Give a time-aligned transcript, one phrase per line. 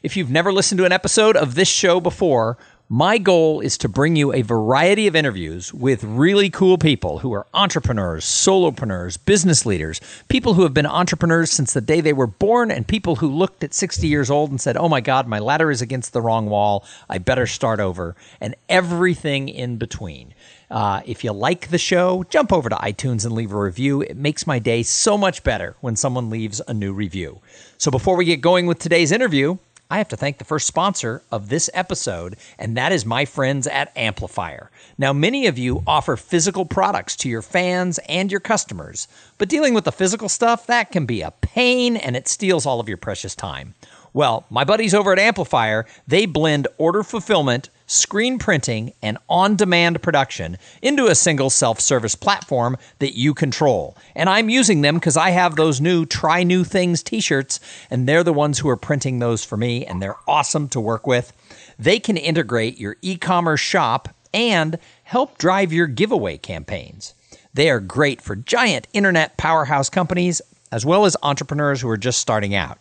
[0.00, 2.56] If you've never listened to an episode of this show before,
[2.88, 7.32] my goal is to bring you a variety of interviews with really cool people who
[7.32, 12.28] are entrepreneurs, solopreneurs, business leaders, people who have been entrepreneurs since the day they were
[12.28, 15.40] born, and people who looked at 60 years old and said, Oh my God, my
[15.40, 16.84] ladder is against the wrong wall.
[17.10, 20.32] I better start over, and everything in between.
[20.70, 24.02] Uh, if you like the show, jump over to iTunes and leave a review.
[24.02, 27.40] It makes my day so much better when someone leaves a new review.
[27.78, 29.56] So before we get going with today's interview,
[29.90, 33.66] I have to thank the first sponsor of this episode, and that is my friends
[33.66, 34.70] at Amplifier.
[34.98, 39.72] Now, many of you offer physical products to your fans and your customers, but dealing
[39.72, 42.98] with the physical stuff, that can be a pain and it steals all of your
[42.98, 43.74] precious time.
[44.12, 50.00] Well, my buddies over at Amplifier, they blend order fulfillment screen printing, and on demand
[50.02, 53.96] production into a single self service platform that you control.
[54.14, 57.58] And I'm using them because I have those new Try New Things t shirts,
[57.90, 61.06] and they're the ones who are printing those for me, and they're awesome to work
[61.06, 61.32] with.
[61.78, 67.14] They can integrate your e commerce shop and help drive your giveaway campaigns.
[67.54, 72.18] They are great for giant internet powerhouse companies as well as entrepreneurs who are just
[72.18, 72.78] starting out.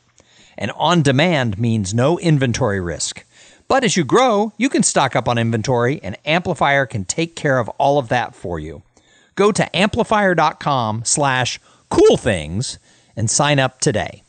[0.57, 3.23] And on demand means no inventory risk.
[3.67, 7.59] But as you grow, you can stock up on inventory, and Amplifier can take care
[7.59, 8.81] of all of that for you.
[9.35, 12.79] Go to amplifier.com slash cool things
[13.15, 14.23] and sign up today.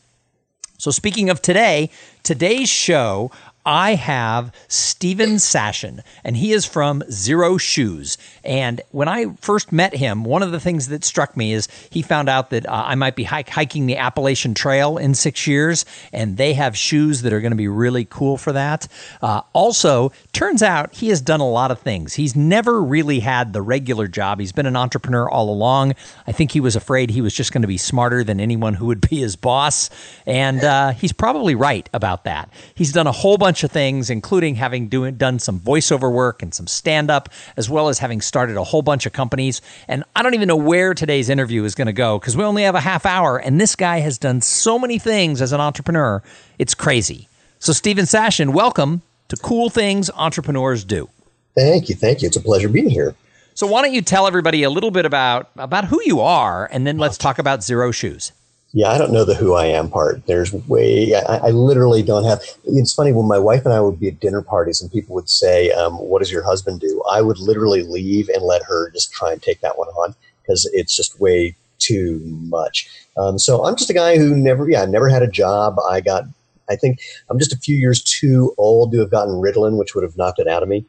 [0.77, 1.89] So speaking of today,
[2.23, 3.31] today's show,
[3.69, 8.17] I have Steven Sashen, and he is from Xero Shoes.
[8.43, 12.01] And when I first met him, one of the things that struck me is he
[12.01, 15.85] found out that uh, I might be hike- hiking the Appalachian Trail in six years,
[16.11, 18.87] and they have shoes that are going to be really cool for that.
[19.21, 22.15] Uh, also, turns out he has done a lot of things.
[22.15, 24.39] He's never really had the regular job.
[24.39, 25.93] He's been an entrepreneur all along.
[26.25, 28.87] I think he was afraid he was just going to be smarter than anyone who
[28.87, 29.91] would be his boss,
[30.25, 32.51] and uh, he's probably right about that.
[32.73, 36.41] He's done a whole bunch bunch of things, including having do, done some voiceover work
[36.41, 37.27] and some stand up,
[37.57, 39.61] as well as having started a whole bunch of companies.
[39.89, 42.63] And I don't even know where today's interview is going to go because we only
[42.63, 43.37] have a half hour.
[43.37, 46.23] And this guy has done so many things as an entrepreneur.
[46.57, 47.27] It's crazy.
[47.59, 51.09] So, Steven Sashen, welcome to Cool Things Entrepreneurs Do.
[51.53, 51.95] Thank you.
[51.95, 52.27] Thank you.
[52.27, 53.13] It's a pleasure being here.
[53.55, 56.87] So, why don't you tell everybody a little bit about, about who you are, and
[56.87, 58.31] then let's talk about Xero Shoes.
[58.71, 60.25] Yeah, I don't know the who I am part.
[60.27, 62.39] There's way, I, I, literally don't have.
[62.65, 65.29] It's funny when my wife and I would be at dinner parties and people would
[65.29, 67.01] say, um, What does your husband do?
[67.09, 70.13] I would literally leave and let her just try and take that one on
[70.43, 72.89] because it's just way too much.
[73.17, 75.77] Um, so I'm just a guy who never, yeah, I never had a job.
[75.89, 76.25] I got,
[76.69, 80.03] I think I'm just a few years too old to have gotten Ritalin, which would
[80.03, 80.85] have knocked it out of me.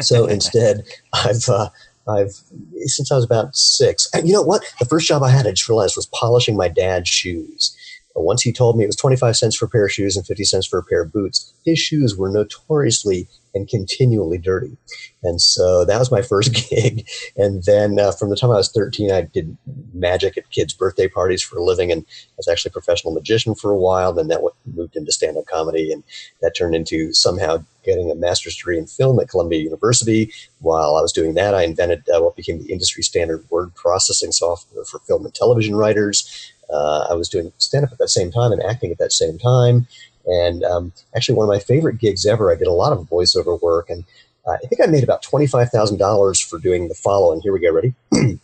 [0.00, 1.70] So instead, I've, uh,
[2.10, 2.40] I've
[2.86, 4.08] since I was about six.
[4.12, 4.62] And you know what?
[4.78, 7.76] The first job I had, I just realized, was polishing my dad's shoes.
[8.16, 10.44] Once he told me it was 25 cents for a pair of shoes and 50
[10.44, 14.76] cents for a pair of boots, his shoes were notoriously and continually dirty.
[15.22, 17.08] And so that was my first gig.
[17.36, 19.56] And then uh, from the time I was 13, I did
[19.92, 21.90] magic at kids' birthday parties for a living.
[21.90, 24.12] And I was actually a professional magician for a while.
[24.12, 24.42] Then that
[24.74, 25.92] moved into stand up comedy.
[25.92, 26.04] And
[26.42, 30.32] that turned into somehow getting a master's degree in film at Columbia University.
[30.60, 34.32] While I was doing that, I invented uh, what became the industry standard word processing
[34.32, 36.52] software for film and television writers.
[36.72, 39.38] Uh, I was doing stand up at that same time and acting at that same
[39.38, 39.86] time.
[40.26, 43.60] And um, actually, one of my favorite gigs ever, I did a lot of voiceover
[43.60, 43.90] work.
[43.90, 44.04] And
[44.46, 47.40] uh, I think I made about $25,000 for doing the following.
[47.40, 47.72] Here we go.
[47.72, 47.94] Ready?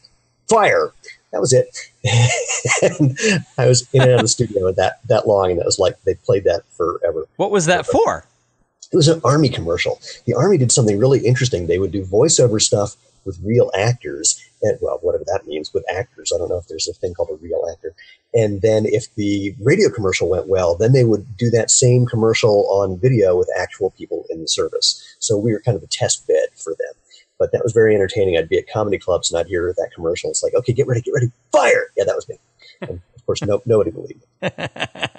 [0.49, 0.93] Fire.
[1.33, 1.77] That was it.
[2.83, 5.51] and I was in and out of the studio that, that long.
[5.51, 7.27] And that was like, they played that forever.
[7.37, 8.25] What was that for?
[8.93, 10.01] It was an Army commercial.
[10.27, 11.67] The Army did something really interesting.
[11.67, 16.33] They would do voiceover stuff with real actors, and well, whatever that means with actors.
[16.35, 17.95] I don't know if there's a thing called a real actor.
[18.35, 22.69] And then if the radio commercial went well, then they would do that same commercial
[22.71, 25.03] on video with actual people in the service.
[25.19, 26.95] So we were kind of a test bed for them.
[27.39, 28.37] But that was very entertaining.
[28.37, 30.31] I'd be at comedy clubs and I'd hear that commercial.
[30.31, 31.89] It's like, okay, get ready, get ready, fire!
[31.97, 32.39] Yeah, that was me.
[33.27, 34.71] Of course, no, nobody believed it.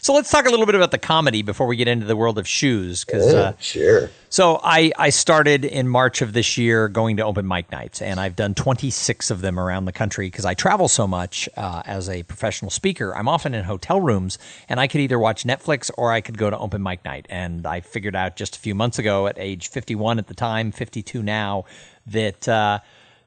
[0.00, 2.38] So let's talk a little bit about the comedy before we get into the world
[2.38, 3.04] of shoes.
[3.04, 4.10] Because Yeah, uh, sure.
[4.28, 8.18] so I I started in March of this year going to open mic nights, and
[8.18, 12.08] I've done 26 of them around the country because I travel so much uh, as
[12.08, 13.14] a professional speaker.
[13.14, 14.38] I'm often in hotel rooms,
[14.68, 17.26] and I could either watch Netflix or I could go to open mic night.
[17.28, 20.72] And I figured out just a few months ago, at age 51 at the time,
[20.72, 21.64] 52 now,
[22.06, 22.48] that.
[22.48, 22.78] Uh,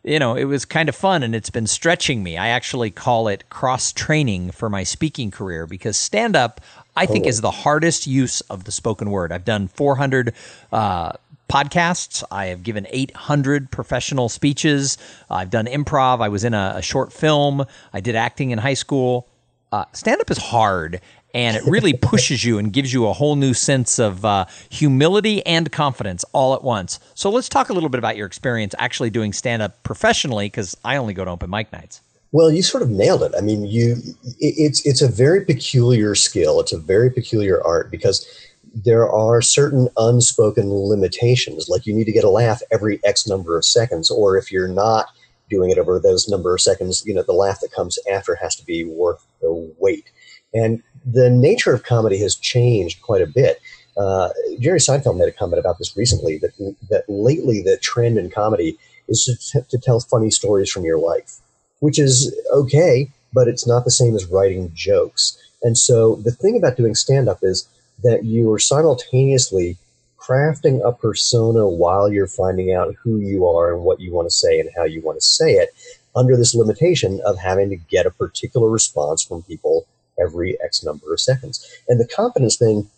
[0.03, 2.37] you know, it was kind of fun and it's been stretching me.
[2.37, 6.61] I actually call it cross training for my speaking career because stand up,
[6.95, 9.31] I think, is the hardest use of the spoken word.
[9.31, 10.33] I've done 400
[10.71, 11.13] uh,
[11.49, 14.97] podcasts, I have given 800 professional speeches,
[15.29, 18.75] I've done improv, I was in a, a short film, I did acting in high
[18.75, 19.27] school.
[19.71, 20.99] Uh, stand up is hard
[21.33, 25.45] and it really pushes you and gives you a whole new sense of uh, humility
[25.45, 26.99] and confidence all at once.
[27.15, 30.75] So let's talk a little bit about your experience actually doing stand up professionally because
[30.83, 32.01] I only go to open mic nights.
[32.31, 33.33] Well, you sort of nailed it.
[33.35, 33.95] I mean, you
[34.39, 36.59] it, it's it's a very peculiar skill.
[36.59, 38.27] It's a very peculiar art because
[38.73, 41.69] there are certain unspoken limitations.
[41.69, 44.67] Like you need to get a laugh every X number of seconds, or if you're
[44.67, 45.07] not
[45.49, 48.55] doing it over those number of seconds, you know, the laugh that comes after has
[48.55, 50.05] to be worth the wait.
[50.53, 53.59] And the nature of comedy has changed quite a bit.
[53.97, 54.29] Uh,
[54.59, 58.77] Jerry Seinfeld made a comment about this recently that that lately the trend in comedy
[59.07, 61.37] is to, to tell funny stories from your life,
[61.79, 65.37] which is okay, but it's not the same as writing jokes.
[65.61, 67.67] And so the thing about doing stand up is
[68.03, 69.77] that you are simultaneously
[70.17, 74.35] crafting a persona while you're finding out who you are and what you want to
[74.35, 75.69] say and how you want to say it
[76.15, 79.87] under this limitation of having to get a particular response from people
[80.21, 81.65] every X number of seconds.
[81.87, 82.89] And the confidence thing,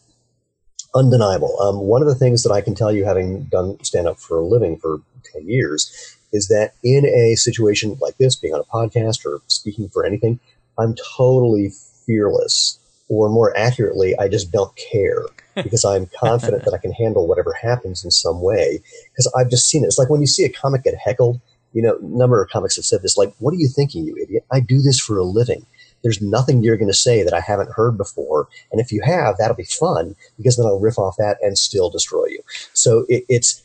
[0.96, 1.60] undeniable.
[1.62, 4.40] Um, one of the things that I can tell you, having done stand up for
[4.40, 5.02] a living for
[5.34, 9.90] 10 years, is that in a situation like this, being on a podcast or speaking
[9.90, 10.40] for anything,
[10.78, 11.72] I'm totally
[12.06, 12.78] fearless.
[13.10, 15.26] Or more accurately, I just don't care
[15.56, 18.82] because I'm confident that I can handle whatever happens in some way.
[19.12, 19.88] Because I've just seen it.
[19.88, 21.42] It's like when you see a comic get heckled,
[21.74, 24.18] you know, a number of comics have said this, like, what are you thinking, you
[24.22, 24.46] idiot?
[24.52, 25.66] I do this for a living
[26.04, 28.48] there's nothing you're going to say that I haven't heard before.
[28.72, 31.90] And if you have, that'll be fun because then I'll riff off that and still
[31.90, 32.42] destroy you.
[32.74, 33.62] So it, it's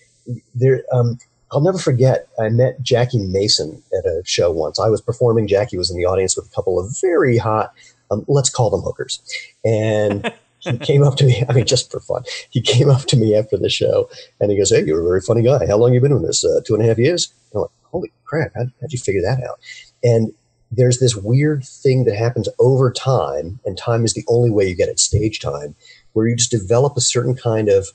[0.54, 0.82] there.
[0.92, 1.18] Um,
[1.52, 2.28] I'll never forget.
[2.40, 4.80] I met Jackie Mason at a show once.
[4.80, 5.46] I was performing.
[5.46, 7.72] Jackie was in the audience with a couple of very hot,
[8.10, 9.20] um, let's call them hookers,
[9.64, 10.32] and.
[10.60, 11.44] he came up to me.
[11.48, 12.24] I mean, just for fun.
[12.50, 14.10] He came up to me after the show,
[14.40, 15.66] and he goes, "Hey, you're a very funny guy.
[15.66, 16.44] How long you been doing this?
[16.44, 18.52] Uh, two and a half years." And I'm like, "Holy crap!
[18.54, 19.60] How, how'd you figure that out?"
[20.02, 20.32] And
[20.70, 24.76] there's this weird thing that happens over time, and time is the only way you
[24.76, 25.74] get it stage time,
[26.12, 27.88] where you just develop a certain kind of,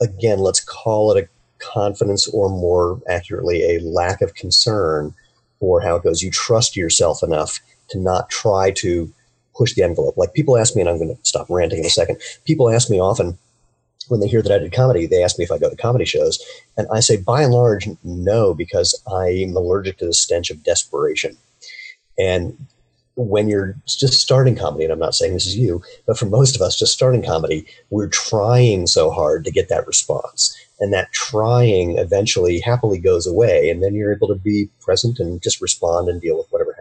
[0.00, 1.28] again, let's call it a
[1.58, 5.14] confidence or more accurately, a lack of concern
[5.60, 6.22] for how it goes.
[6.22, 9.12] You trust yourself enough to not try to
[9.54, 10.16] push the envelope.
[10.16, 12.20] Like people ask me, and I'm going to stop ranting in a second.
[12.44, 13.38] People ask me often
[14.08, 16.04] when they hear that I did comedy, they ask me if I go to comedy
[16.04, 16.42] shows.
[16.76, 21.36] And I say, by and large, no, because I'm allergic to the stench of desperation.
[22.18, 22.66] And
[23.14, 26.56] when you're just starting comedy, and I'm not saying this is you, but for most
[26.56, 30.56] of us just starting comedy, we're trying so hard to get that response.
[30.80, 33.70] And that trying eventually happily goes away.
[33.70, 36.71] And then you're able to be present and just respond and deal with whatever.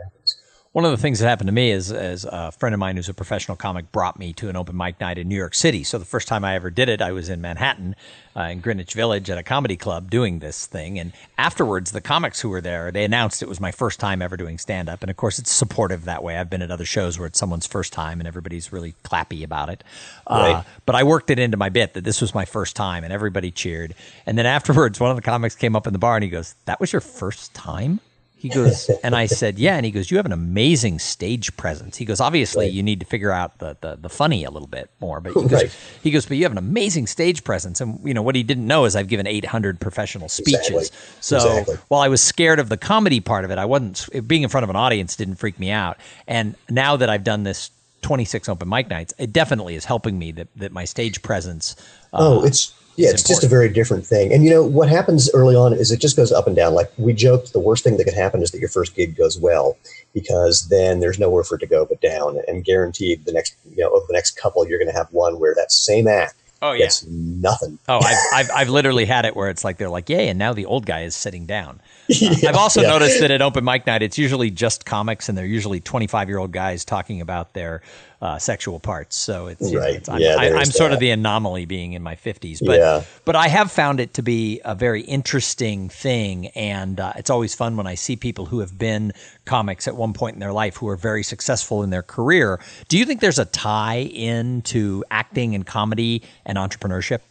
[0.73, 3.09] One of the things that happened to me is, is a friend of mine who's
[3.09, 5.83] a professional comic brought me to an open mic night in New York City.
[5.83, 7.93] So the first time I ever did it, I was in Manhattan,
[8.37, 10.97] uh, in Greenwich Village, at a comedy club doing this thing.
[10.97, 14.37] And afterwards, the comics who were there, they announced it was my first time ever
[14.37, 15.01] doing stand up.
[15.01, 16.37] And of course, it's supportive that way.
[16.37, 19.67] I've been at other shows where it's someone's first time and everybody's really clappy about
[19.67, 19.83] it.
[20.25, 20.65] Uh, Right.
[20.85, 23.51] but I worked it into my bit that this was my first time, and everybody
[23.51, 23.93] cheered.
[24.25, 26.55] And then afterwards, one of the comics came up in the bar and he goes,
[26.63, 27.99] "That was your first time."
[28.41, 31.97] He goes, and I said, "Yeah." And he goes, "You have an amazing stage presence."
[31.97, 32.73] He goes, "Obviously, Right.
[32.73, 35.41] you need to figure out the, the the funny a little bit more." But he
[35.43, 35.71] goes, Right.
[36.01, 38.65] he goes, "But you have an amazing stage presence." And you know what he didn't
[38.65, 40.69] know is I've given 800 professional speeches.
[40.69, 40.97] Exactly.
[41.21, 41.77] So Exactly.
[41.89, 44.63] while I was scared of the comedy part of it, I wasn't being in front
[44.63, 45.97] of an audience didn't freak me out.
[46.27, 47.69] And now that I've done this
[48.01, 51.75] 26 open mic nights, it definitely is helping me that, that my stage presence.
[52.11, 54.33] Uh, Oh, it's yeah, it's it's just a very different thing.
[54.33, 56.73] And you know what happens early on is it just goes up and down.
[56.73, 59.39] Like we joked, the worst thing that could happen is that your first gig goes
[59.39, 59.77] well
[60.13, 62.39] because then there's nowhere for it to go but down.
[62.47, 65.39] And guaranteed, the next you know over the next couple, you're going to have one
[65.39, 66.85] where that same act Oh, yeah.
[66.85, 67.79] gets nothing.
[67.89, 70.53] Oh, I've, I've, I've literally had it where it's like they're like, yay, and now
[70.53, 71.81] the old guy is sitting down.
[72.11, 72.89] Yeah, I've also yeah.
[72.89, 76.37] noticed that at open mic night, it's usually just comics, and they're usually 25 year
[76.37, 77.81] old guys talking about their
[78.21, 79.15] uh, sexual parts.
[79.15, 79.95] So it's, right.
[79.95, 82.59] it's I'm, yeah, I, am sort of the anomaly being in my 50s.
[82.63, 83.03] But, yeah.
[83.25, 86.47] but I have found it to be a very interesting thing.
[86.49, 89.13] And uh, it's always fun when I see people who have been
[89.45, 92.59] comics at one point in their life who are very successful in their career.
[92.89, 97.21] Do you think there's a tie into acting and comedy and entrepreneurship?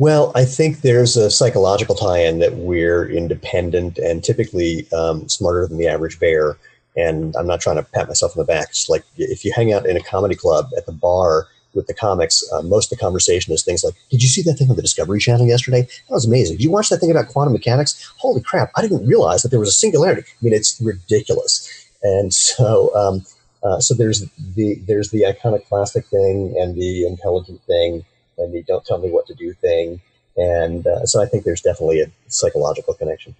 [0.00, 5.66] Well, I think there's a psychological tie in that we're independent and typically um, smarter
[5.66, 6.56] than the average bear.
[6.96, 8.70] And I'm not trying to pat myself on the back.
[8.70, 11.92] It's like if you hang out in a comedy club at the bar with the
[11.92, 14.76] comics, uh, most of the conversation is things like, Did you see that thing on
[14.76, 15.82] the Discovery Channel yesterday?
[15.82, 16.56] That was amazing.
[16.56, 18.10] Did you watch that thing about quantum mechanics?
[18.16, 20.22] Holy crap, I didn't realize that there was a singularity.
[20.22, 21.90] I mean, it's ridiculous.
[22.02, 23.26] And so, um,
[23.62, 24.24] uh, so there's
[24.56, 28.06] the there's the iconoclastic thing and the intelligent thing
[28.40, 30.00] and the don't tell me what to do thing.
[30.36, 33.34] And uh, so I think there's definitely a psychological connection.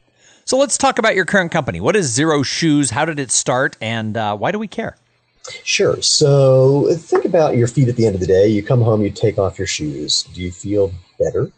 [0.45, 1.81] So let's talk about your current company.
[1.81, 2.91] What is Xero Shoes?
[2.91, 3.77] How did it start?
[3.81, 4.97] And uh, why do we care?
[5.65, 6.01] Sure.
[6.03, 8.49] So think about your feet at the end of the day.
[8.49, 10.25] You come home, you take off your shoes.
[10.35, 11.51] Do you feel better?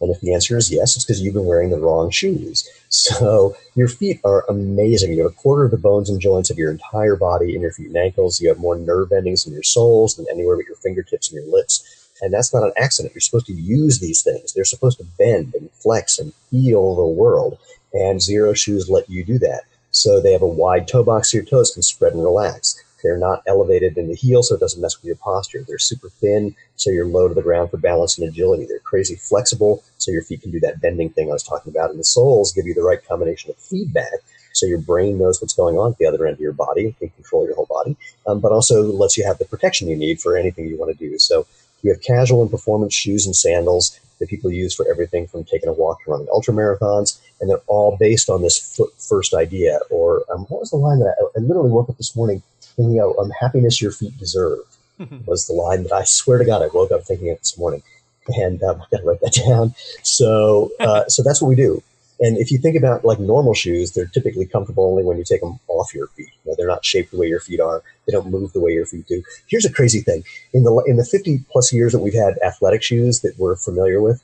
[0.00, 2.68] And if the answer is yes, it's because you've been wearing the wrong shoes.
[2.88, 5.14] So your feet are amazing.
[5.14, 7.72] You have a quarter of the bones and joints of your entire body in your
[7.72, 8.40] feet and ankles.
[8.40, 11.50] You have more nerve endings in your soles than anywhere but your fingertips and your
[11.50, 12.01] lips.
[12.22, 13.14] And that's not an accident.
[13.14, 14.52] You're supposed to use these things.
[14.52, 17.58] They're supposed to bend and flex and feel the world.
[17.92, 19.62] And Xero Shoes let you do that.
[19.90, 22.82] So they have a wide toe box so your toes can spread and relax.
[23.02, 25.64] They're not elevated in the heel, so it doesn't mess with your posture.
[25.66, 28.64] They're super thin, so you're low to the ground for balance and agility.
[28.64, 31.90] They're crazy flexible, so your feet can do that bending thing I was talking about.
[31.90, 34.12] And the soles give you the right combination of feedback,
[34.52, 36.98] so your brain knows what's going on at the other end of your body and
[36.98, 40.20] can control your whole body, um, but also lets you have the protection you need
[40.20, 41.18] for anything you want to do.
[41.18, 41.46] So
[41.82, 45.68] we have casual and performance shoes and sandals that people use for everything from taking
[45.68, 49.80] a walk to running ultra marathons, and they're all based on this foot first idea.
[49.90, 53.00] Or um, what was the line that I, I literally woke up this morning thinking
[53.00, 53.18] of?
[53.18, 54.60] Um, happiness your feet deserve
[55.26, 57.82] was the line that I swear to God I woke up thinking of this morning,
[58.28, 59.74] and um, I got to write that down.
[60.02, 61.82] So, uh, so that's what we do.
[62.20, 65.40] And if you think about like normal shoes, they're typically comfortable only when you take
[65.40, 66.28] them off your feet.
[66.44, 67.82] You know, they're not shaped the way your feet are.
[68.06, 69.22] They don't move the way your feet do.
[69.48, 72.82] Here's a crazy thing: in the in the 50 plus years that we've had athletic
[72.82, 74.22] shoes that we're familiar with,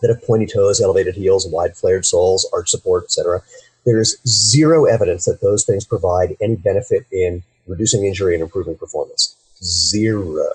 [0.00, 3.42] that have pointy toes, elevated heels, wide flared soles, arch support, etc.
[3.86, 9.36] There's zero evidence that those things provide any benefit in reducing injury and improving performance.
[9.62, 10.50] Zero.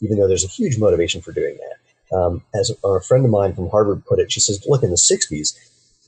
[0.00, 2.16] Even though there's a huge motivation for doing that.
[2.16, 4.96] Um, as a friend of mine from Harvard put it, she says, look, in the
[4.96, 5.58] 60s,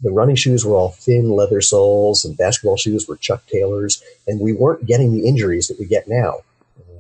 [0.03, 4.41] the running shoes were all thin leather soles and basketball shoes were Chuck Taylors, and
[4.41, 6.39] we weren't getting the injuries that we get now.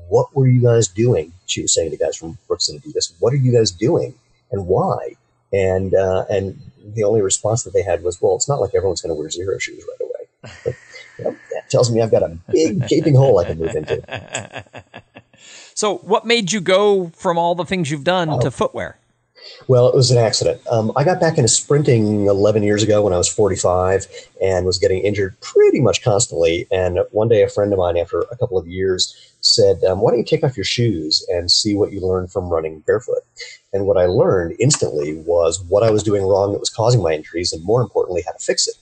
[0.08, 1.32] What were you guys doing?
[1.46, 4.14] She was saying to guys from Brooks and Adidas, what are you guys doing
[4.50, 5.16] and why?
[5.52, 6.60] And, uh, and
[6.94, 9.28] the only response that they had was, well, it's not like everyone's going to wear
[9.28, 10.52] Xero Shoes right away.
[10.64, 10.74] But,
[11.18, 14.64] you know, that tells me I've got a big gaping hole I can move into.
[15.74, 18.40] So, what made you go from all the things you've done Oh.
[18.40, 18.98] to footwear?
[19.68, 20.60] Well, it was an accident.
[20.70, 24.06] Um, I got back into sprinting 11 years ago when I was 45
[24.42, 26.66] and was getting injured pretty much constantly.
[26.70, 30.10] And one day, a friend of mine, after a couple of years, said, um, Why
[30.10, 33.22] don't you take off your shoes and see what you learn from running barefoot?
[33.72, 37.12] And what I learned instantly was what I was doing wrong that was causing my
[37.12, 38.74] injuries, and more importantly, how to fix it.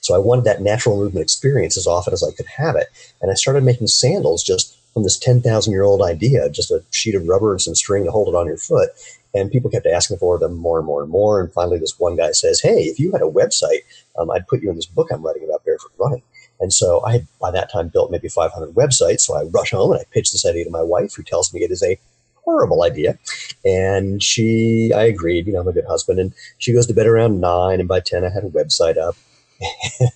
[0.00, 2.88] So I wanted that natural movement experience as often as I could have it.
[3.20, 7.14] And I started making sandals just from this 10,000 year old idea, just a sheet
[7.14, 8.90] of rubber and some string to hold it on your foot.
[9.34, 11.40] And people kept asking for them more and more and more.
[11.40, 13.80] And finally, this one guy says, Hey, if you had a website,
[14.18, 16.22] um, I'd put you in this book I'm writing about barefoot running.
[16.60, 19.20] And so I had by that time built maybe 500 websites.
[19.20, 21.62] So I rush home and I pitch this idea to my wife, who tells me
[21.62, 21.98] it is a
[22.44, 23.18] horrible idea.
[23.64, 26.18] And she, I agreed, you know, I'm a good husband.
[26.18, 27.80] And she goes to bed around nine.
[27.80, 29.16] And by 10, I had a website up.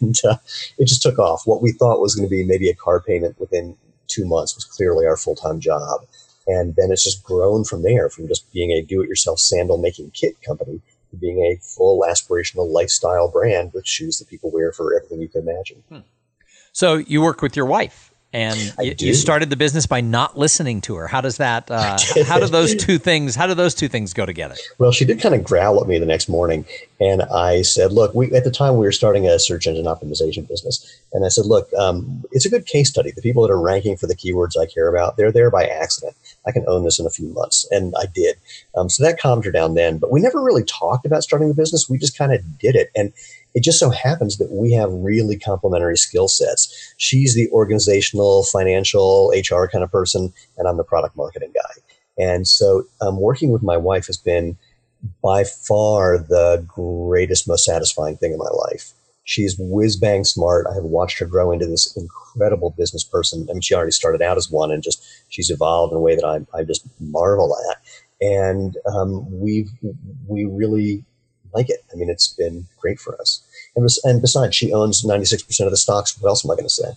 [0.00, 0.36] And uh,
[0.78, 1.42] it just took off.
[1.46, 3.76] What we thought was going to be maybe a car payment within
[4.06, 6.02] two months was clearly our full time job.
[6.46, 9.78] And then it's just grown from there, from just being a do it yourself sandal
[9.78, 10.80] making kit company
[11.10, 15.28] to being a full aspirational lifestyle brand with shoes that people wear for everything you
[15.28, 16.04] can imagine.
[16.72, 20.80] So, you work with your wife, and you, you started the business by not listening
[20.82, 21.06] to her.
[21.06, 21.70] How does that?
[21.70, 23.36] Uh, how do those two things?
[23.36, 24.56] How do those two things go together?
[24.78, 26.64] Well, she did kind of growl at me the next morning,
[26.98, 30.48] and I said, "Look, we at the time we were starting a search engine optimization
[30.48, 33.10] business, and I said, look, um, it's a good case study.
[33.10, 36.16] The people that are ranking for the keywords I care about, they're there by accident.
[36.46, 38.36] I can own this in a few months, and I did.
[38.76, 39.98] Um, so that calmed her down then.
[39.98, 41.88] But we never really talked about starting the business.
[41.88, 43.12] We just kind of did it, and
[43.54, 46.94] it just so happens that we have really complementary skill sets.
[46.96, 51.82] She's the organizational, financial, HR kind of person, and I'm the product marketing guy.
[52.18, 54.56] And so um, working with my wife has been
[55.22, 58.92] by far the greatest, most satisfying thing in my life.
[59.24, 60.66] She's whiz bang smart.
[60.70, 63.46] I have watched her grow into this incredible business person.
[63.48, 66.16] I mean, she already started out as one, and just she's evolved in a way
[66.16, 67.76] that I, I just marvel at.
[68.20, 69.70] And um, we've
[70.26, 71.04] we really
[71.54, 71.84] like it.
[71.92, 73.42] I mean, it's been great for us.
[73.76, 76.20] And, and besides, she owns ninety six percent of the stocks.
[76.20, 76.92] What else am I going to say?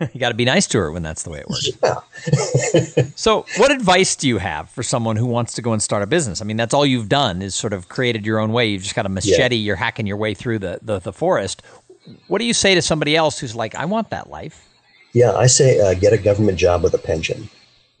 [0.12, 1.68] you got to be nice to her when that's the way it works.
[1.82, 3.04] Yeah.
[3.14, 6.06] so, what advice do you have for someone who wants to go and start a
[6.06, 6.40] business?
[6.40, 8.68] I mean, that's all you've done is sort of created your own way.
[8.68, 9.66] You've just got a machete, yeah.
[9.66, 11.62] you're hacking your way through the, the, the, forest.
[12.28, 14.66] What do you say to somebody else who's like, I want that life?
[15.12, 17.50] Yeah, I say uh, get a government job with a pension.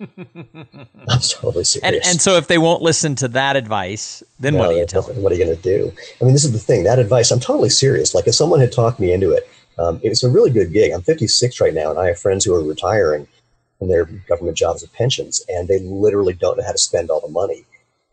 [0.00, 1.76] I'm totally serious.
[1.82, 4.86] And, and, so, if they won't listen to that advice, then no, what do you
[4.86, 5.20] tell them?
[5.22, 5.92] What are you going to do?
[6.20, 6.84] I mean, this is the thing.
[6.84, 8.14] That advice, I'm totally serious.
[8.14, 10.92] Like, if someone had talked me into it, um, it's a really good gig.
[10.92, 13.26] I'm 56 right now, and I have friends who are retiring
[13.78, 17.20] from their government jobs and pensions, and they literally don't know how to spend all
[17.20, 17.64] the money.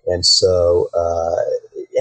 [0.08, 1.36] And so, uh,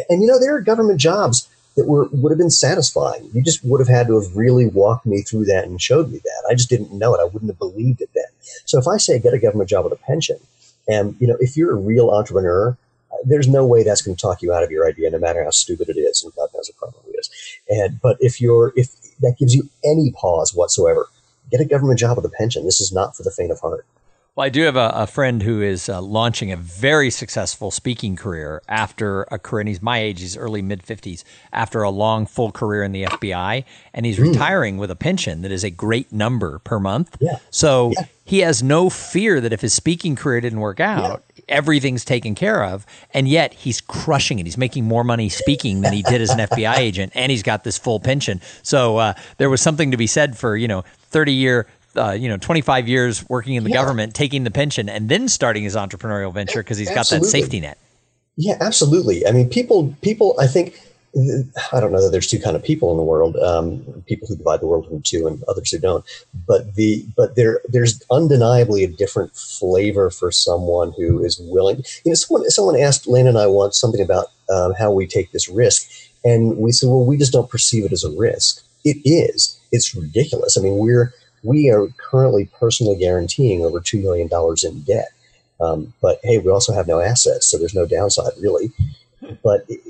[0.08, 3.28] and you know, there are government jobs that were would have been satisfying.
[3.34, 6.18] You just would have had to have really walked me through that and showed me
[6.18, 6.46] that.
[6.48, 7.20] I just didn't know it.
[7.20, 8.24] I wouldn't have believed it then.
[8.66, 10.38] So if I say get a government job with a pension,
[10.88, 12.78] and you know, if you're a real entrepreneur,
[13.24, 15.50] there's no way that's going to talk you out of your idea, no matter how
[15.50, 17.30] stupid it is, and God knows it probably is.
[17.68, 21.08] And but if you're if that gives you any pause whatsoever.
[21.50, 22.64] Get a government job with a pension.
[22.64, 23.86] This is not for the faint of heart.
[24.36, 28.16] Well, I do have a, a friend who is uh, launching a very successful speaking
[28.16, 32.26] career after a career, and he's my age, he's early mid 50s, after a long,
[32.26, 33.64] full career in the FBI.
[33.94, 34.30] And he's mm.
[34.30, 37.16] retiring with a pension that is a great number per month.
[37.18, 37.38] Yeah.
[37.50, 38.04] So yeah.
[38.26, 41.25] he has no fear that if his speaking career didn't work out, yeah.
[41.48, 42.86] Everything's taken care of.
[43.12, 44.46] And yet he's crushing it.
[44.46, 47.64] He's making more money speaking than he did as an FBI agent, and he's got
[47.64, 48.40] this full pension.
[48.62, 52.28] So uh, there was something to be said for, you know, 30 year uh, you
[52.28, 53.76] know 25 years working in the yeah.
[53.76, 57.26] government, taking the pension, and then starting his entrepreneurial venture because he's absolutely.
[57.26, 57.78] got that safety net.
[58.36, 59.26] Yeah, absolutely.
[59.26, 60.36] I mean, people, people.
[60.38, 60.78] I think
[61.72, 63.36] I don't know that there's two kind of people in the world.
[63.36, 66.04] Um, people who divide the world into two, and others who don't.
[66.46, 71.78] But the but there there's undeniably a different flavor for someone who is willing.
[72.04, 75.32] You know, someone someone asked Lane and I once something about um, how we take
[75.32, 75.88] this risk,
[76.24, 78.62] and we said, well, we just don't perceive it as a risk.
[78.84, 79.58] It is.
[79.72, 80.58] It's ridiculous.
[80.58, 84.28] I mean, we're we are currently personally guaranteeing over $2 million
[84.64, 85.08] in debt.
[85.60, 88.70] Um, but hey, we also have no assets, so there's no downside really.
[89.42, 89.80] But it,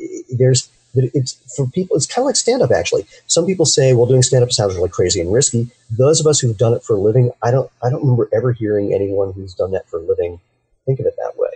[0.96, 3.06] there's, it's for people, it's kind of like stand up actually.
[3.26, 5.68] Some people say, well, doing stand up sounds really crazy and risky.
[5.96, 8.52] Those of us who've done it for a living, I don't, I don't remember ever
[8.52, 10.40] hearing anyone who's done that for a living
[10.86, 11.50] think of it that way.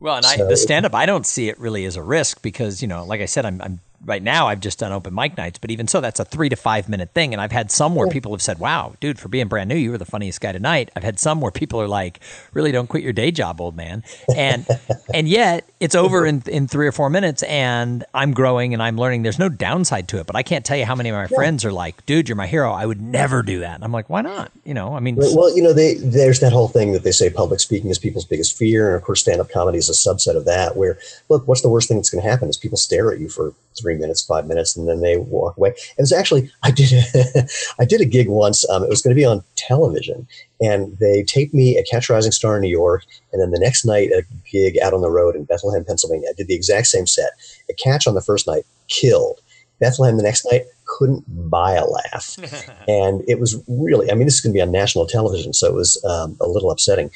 [0.00, 2.42] Well, and so I, the stand up, I don't see it really as a risk
[2.42, 5.36] because, you know, like I said, I'm, I'm right now I've just done open mic
[5.36, 7.32] nights, but even so, that's a three to five minute thing.
[7.32, 9.90] And I've had some where people have said, wow, dude, for being brand new, you
[9.90, 10.90] were the funniest guy tonight.
[10.96, 12.20] I've had some where people are like,
[12.52, 14.04] really don't quit your day job, old man.
[14.34, 14.66] And,
[15.14, 18.96] and yet it's over in, in three or four minutes and I'm growing and I'm
[18.96, 19.22] learning.
[19.22, 21.36] There's no downside to it, but I can't tell you how many of my yeah.
[21.36, 22.72] friends are like, dude, you're my hero.
[22.72, 23.74] I would never do that.
[23.76, 24.50] And I'm like, why not?
[24.64, 27.30] You know, I mean, well, you know, they, there's that whole thing that they say
[27.30, 28.88] public speaking is people's biggest fear.
[28.88, 31.68] And of course, stand up comedy is a subset of that where, look, what's the
[31.68, 34.46] worst thing that's going to happen is people stare at you for three minutes, five
[34.46, 35.70] minutes and then they walk away.
[35.70, 38.68] It was actually I did a, I did a gig once.
[38.68, 40.26] Um, it was going to be on television,
[40.60, 43.84] and they taped me at Catch Rising Star in New York, and then the next
[43.84, 46.28] night a gig out on the road in Bethlehem, Pennsylvania.
[46.30, 47.30] I did the exact same set.
[47.70, 49.40] A Catch on the first night killed.
[49.78, 52.36] Bethlehem the next night couldn't buy a laugh,
[52.88, 54.10] and it was really.
[54.10, 56.46] I mean, this is going to be on national television, so it was um, a
[56.46, 57.10] little upsetting.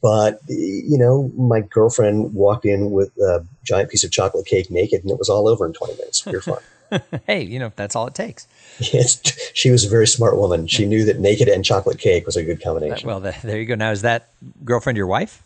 [0.00, 5.02] But you know, my girlfriend walked in with a giant piece of chocolate cake, naked,
[5.02, 6.24] and it was all over in twenty minutes.
[6.24, 6.58] We were fine.
[7.26, 8.46] hey, you know, that's all it takes.
[8.78, 9.20] Yes,
[9.54, 10.66] she was a very smart woman.
[10.66, 13.06] She knew that naked and chocolate cake was a good combination.
[13.06, 13.74] Well, the, there you go.
[13.74, 14.28] Now, is that
[14.64, 15.42] girlfriend your wife?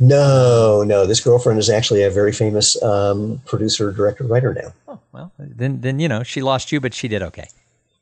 [0.00, 1.06] No, no.
[1.06, 4.72] This girlfriend is actually a very famous um, producer, director, writer now.
[4.88, 7.48] Oh, well, then, then you know, she lost you, but she did okay.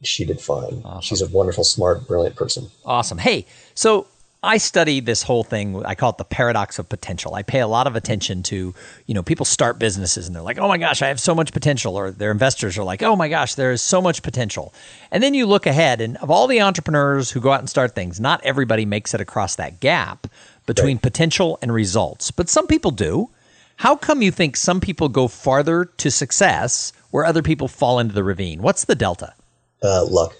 [0.03, 0.83] She did fine.
[0.85, 1.03] Awesome.
[1.03, 2.71] She's a wonderful, smart, brilliant person.
[2.85, 3.19] Awesome.
[3.19, 4.07] Hey, so
[4.43, 5.85] I study this whole thing.
[5.85, 7.35] I call it the paradox of potential.
[7.35, 8.73] I pay a lot of attention to,
[9.07, 11.53] you know, people start businesses and they're like, oh my gosh, I have so much
[11.53, 11.97] potential.
[11.97, 14.73] Or their investors are like, oh my gosh, there is so much potential.
[15.11, 17.97] And then you look ahead, and of all the entrepreneurs who go out and start
[17.97, 20.29] things, not everybody makes it across that gap
[20.67, 21.03] between right.
[21.03, 23.31] potential and results, but some people do.
[23.77, 28.15] How come you think some people go farther to success where other people fall into
[28.15, 28.61] the ravine?
[28.61, 29.35] What's the delta?
[29.83, 30.35] Uh, luck.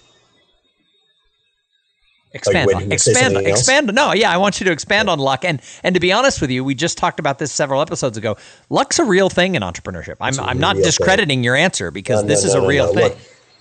[2.35, 3.95] Expand on expand expand.
[3.95, 5.45] No, yeah, I want you to expand on luck.
[5.45, 8.37] And and to be honest with you, we just talked about this several episodes ago.
[8.69, 10.17] Luck's a real thing in entrepreneurship.
[10.21, 11.45] I'm I'm not discrediting thing.
[11.45, 13.13] your answer because no, this no, is no, a real thing.
[13.13, 13.19] Look,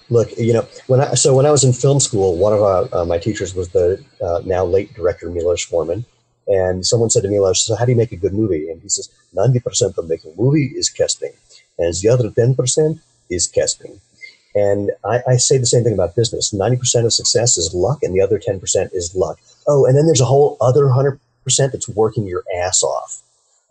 [0.10, 2.90] look, you know, when I so when I was in film school, one of our,
[2.92, 6.06] uh, my teachers was the uh, now late director Milos Forman,
[6.48, 8.90] and someone said to Milos, "So how do you make a good movie?" And he
[8.90, 11.32] says, 90 percent of making a movie is casting,
[11.80, 13.00] and the other ten percent
[13.30, 14.02] is casting."
[14.58, 16.52] And I, I say the same thing about business.
[16.52, 18.60] 90% of success is luck, and the other 10%
[18.92, 19.40] is luck.
[19.68, 21.20] Oh, and then there's a whole other 100%
[21.72, 23.22] that's working your ass off.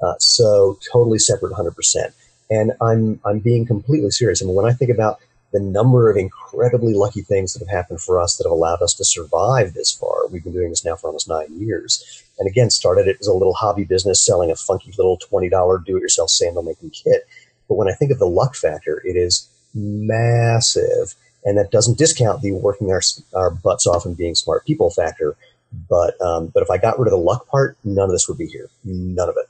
[0.00, 2.12] Uh, so totally separate 100%.
[2.50, 4.40] And I'm, I'm being completely serious.
[4.40, 5.18] I mean, when I think about
[5.52, 8.94] the number of incredibly lucky things that have happened for us that have allowed us
[8.94, 10.26] to survive this far.
[10.28, 12.22] We've been doing this now for almost nine years.
[12.38, 15.96] And again, started it as a little hobby business selling a funky little $20 do
[15.96, 17.26] it yourself sandal making kit.
[17.68, 21.14] But when I think of the luck factor, it is massive.
[21.44, 23.02] And that doesn't discount the working our,
[23.34, 25.36] our butts off and being smart people factor.
[25.88, 28.38] But, um, but if I got rid of the luck part, none of this would
[28.38, 28.68] be here.
[28.84, 29.48] None of it.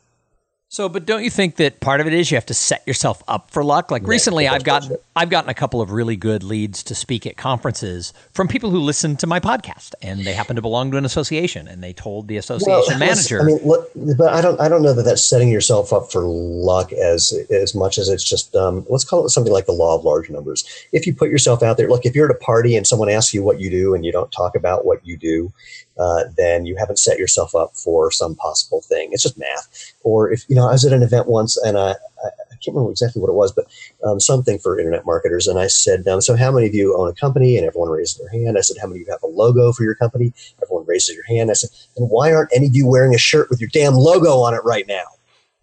[0.76, 3.22] So, but don't you think that part of it is you have to set yourself
[3.28, 3.90] up for luck?
[3.90, 4.98] Like yeah, recently, I've gotten.
[5.16, 8.80] I've gotten a couple of really good leads to speak at conferences from people who
[8.80, 12.28] listen to my podcast, and they happen to belong to an association, and they told
[12.28, 13.40] the association well, manager.
[13.40, 16.24] I mean, look, but I don't I don't know that that's setting yourself up for
[16.24, 19.96] luck as as much as it's just um, let's call it something like the law
[19.96, 20.68] of large numbers.
[20.92, 23.32] If you put yourself out there, look, if you're at a party and someone asks
[23.32, 25.50] you what you do and you don't talk about what you do,
[25.98, 29.10] uh, then you haven't set yourself up for some possible thing.
[29.12, 29.94] It's just math.
[30.02, 32.74] Or if, you know, I was at an event once and I, I, I can't
[32.74, 33.66] remember exactly what it was, but
[34.04, 35.46] um, something for internet marketers.
[35.46, 37.56] And I said, um, so how many of you own a company?
[37.56, 38.56] And everyone raised their hand.
[38.56, 40.32] I said, how many of you have a logo for your company?
[40.62, 41.50] Everyone raises your hand.
[41.50, 44.38] I said, and why aren't any of you wearing a shirt with your damn logo
[44.40, 45.04] on it right now?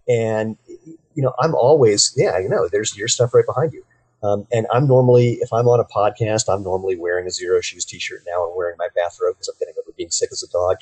[0.08, 0.58] And,
[1.16, 3.84] you know, I'm always, yeah, you know, there's your stuff right behind you.
[4.24, 7.84] Um, and I'm normally, if I'm on a podcast, I'm normally wearing a Xero Shoes
[7.84, 8.22] t-shirt.
[8.26, 10.78] Now I'm wearing my bathrobe because I'm getting over being sick as a dog,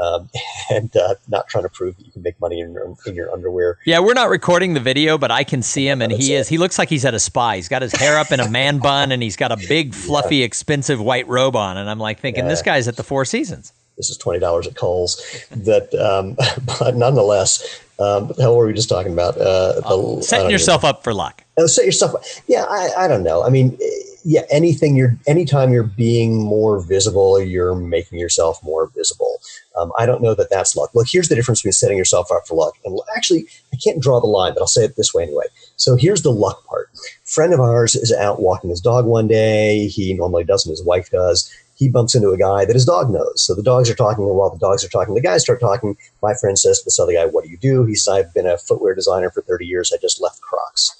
[0.00, 0.30] um,
[0.70, 3.32] and uh, not trying to prove that you can make money in your, in your
[3.32, 3.78] underwear.
[3.84, 6.48] Yeah, we're not recording the video, but I can see him, and he is.
[6.48, 7.52] He looks like he's at a spa.
[7.52, 10.36] He's got his hair up in a man bun, and he's got a big, fluffy,
[10.36, 10.44] yeah.
[10.44, 11.76] expensive white robe on.
[11.76, 12.50] And I'm like thinking, yeah.
[12.50, 13.72] this guy's at the Four Seasons.
[13.96, 15.46] This is twenty dollars at Kohl's.
[15.50, 16.36] That, um,
[16.80, 19.38] but nonetheless, um, what the hell were we just talking about?
[19.38, 20.90] Uh, the, setting yourself know.
[20.90, 21.44] up for luck.
[21.56, 22.42] Oh, set yourself.
[22.48, 23.44] Yeah, I, I don't know.
[23.44, 23.78] I mean,
[24.24, 29.38] yeah, anything you're, anytime you're being more visible, you're making yourself more visible.
[29.76, 30.90] Um, I don't know that that's luck.
[30.94, 34.20] Look, here's the difference between setting yourself up for luck and actually, I can't draw
[34.20, 35.46] the line, but I'll say it this way anyway.
[35.76, 36.88] So here's the luck part.
[37.24, 39.88] friend of ours is out walking his dog one day.
[39.88, 40.70] He normally doesn't.
[40.70, 43.42] His wife does he bumps into a guy that his dog knows.
[43.42, 45.96] So the dogs are talking, and while the dogs are talking, the guys start talking.
[46.22, 47.84] My friend says to this other guy, What do you do?
[47.84, 49.92] He says, I've been a footwear designer for 30 years.
[49.92, 50.94] I just left Crocs.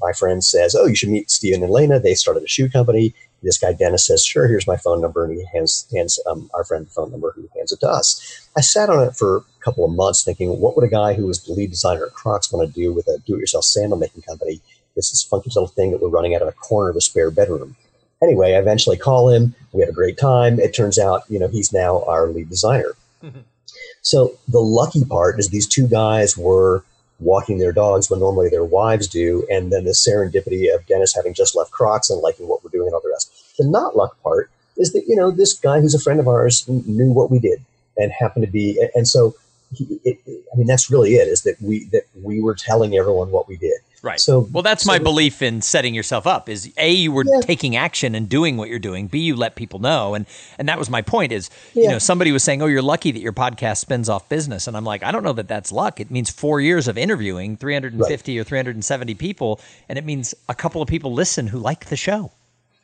[0.00, 1.98] My friend says, Oh, you should meet Steven and Lena.
[1.98, 3.14] They started a shoe company.
[3.42, 5.24] This guy, Dennis, says, Sure, here's my phone number.
[5.24, 8.48] And he hands, hands um, our friend the phone number, who hands it to us.
[8.56, 11.26] I sat on it for a couple of months thinking, What would a guy who
[11.26, 13.98] was the lead designer at Crocs want to do with a do it yourself sandal
[13.98, 14.60] making company?
[14.94, 17.30] This is funky little thing that we're running out of a corner of a spare
[17.30, 17.76] bedroom.
[18.22, 19.54] Anyway, I eventually call him.
[19.72, 20.58] We had a great time.
[20.58, 22.92] It turns out, you know, he's now our lead designer.
[23.22, 23.40] Mm-hmm.
[24.00, 26.82] So the lucky part is these two guys were
[27.18, 31.34] walking their dogs when normally their wives do, and then the serendipity of Dennis having
[31.34, 33.56] just left Crocs and liking what we're doing and all the rest.
[33.58, 36.68] The not luck part is that you know this guy who's a friend of ours
[36.68, 37.64] knew what we did
[37.96, 39.34] and happened to be, and so
[39.72, 40.18] he, it,
[40.52, 43.56] I mean that's really it is that we that we were telling everyone what we
[43.56, 43.78] did.
[44.06, 44.20] Right.
[44.20, 46.48] So, well, that's so my belief in setting yourself up.
[46.48, 47.40] Is a you were yeah.
[47.40, 49.08] taking action and doing what you're doing.
[49.08, 50.26] B you let people know, and
[50.60, 51.32] and that was my point.
[51.32, 51.82] Is yeah.
[51.82, 54.76] you know somebody was saying, oh, you're lucky that your podcast spins off business, and
[54.76, 55.98] I'm like, I don't know that that's luck.
[55.98, 58.40] It means four years of interviewing 350 right.
[58.40, 62.30] or 370 people, and it means a couple of people listen who like the show.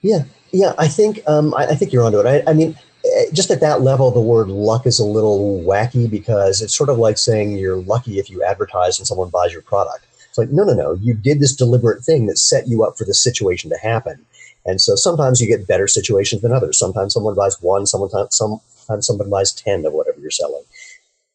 [0.00, 0.74] Yeah, yeah.
[0.76, 2.26] I think um, I, I think you're onto it.
[2.26, 6.10] I, I mean eh, just at that level, the word luck is a little wacky
[6.10, 9.62] because it's sort of like saying you're lucky if you advertise and someone buys your
[9.62, 10.04] product.
[10.32, 10.94] It's like, no, no, no.
[10.94, 14.24] You did this deliberate thing that set you up for the situation to happen.
[14.64, 16.78] And so sometimes you get better situations than others.
[16.78, 20.62] Sometimes someone buys one, sometimes, sometimes someone buys 10 of whatever you're selling.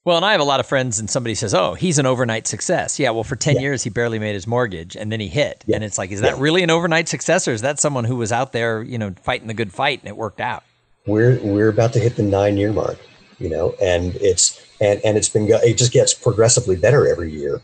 [0.03, 2.47] Well, and I have a lot of friends, and somebody says, "Oh, he's an overnight
[2.47, 3.63] success." Yeah, well, for ten yeah.
[3.63, 5.75] years he barely made his mortgage, and then he hit, yeah.
[5.75, 6.41] and it's like, is that yeah.
[6.41, 9.47] really an overnight success, or is that someone who was out there, you know, fighting
[9.47, 10.63] the good fight and it worked out?
[11.07, 12.97] We're we're about to hit the nine year mark,
[13.37, 17.61] you know, and it's and and it's been it just gets progressively better every year.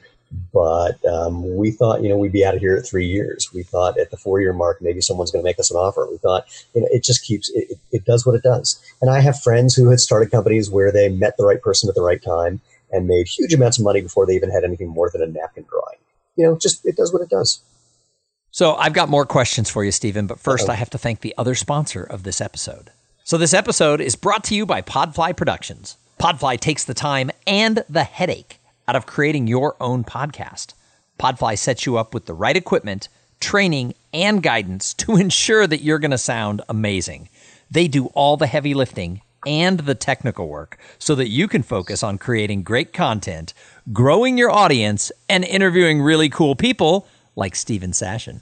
[0.51, 3.51] But um, we thought, you know, we'd be out of here at three years.
[3.53, 6.07] We thought at the four year mark, maybe someone's going to make us an offer.
[6.09, 8.81] We thought, you know, it just keeps, it, it does what it does.
[9.01, 11.95] And I have friends who had started companies where they met the right person at
[11.95, 15.09] the right time and made huge amounts of money before they even had anything more
[15.11, 15.97] than a napkin drawing.
[16.35, 17.61] You know, just it does what it does.
[18.51, 21.33] So I've got more questions for you, Steven, but 1st I have to thank the
[21.37, 22.91] other sponsor of this episode.
[23.23, 25.97] So this episode is brought to you by Podfly Productions.
[26.19, 30.73] Podfly takes the time and the headache out of creating your own podcast.
[31.19, 35.99] Podfly sets you up with the right equipment, training, and guidance to ensure that you're
[35.99, 37.29] going to sound amazing.
[37.69, 42.03] They do all the heavy lifting and the technical work so that you can focus
[42.03, 43.53] on creating great content,
[43.91, 48.41] growing your audience, and interviewing really cool people like Steven Sashen.